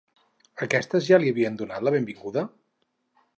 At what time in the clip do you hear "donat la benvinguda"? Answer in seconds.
1.61-2.47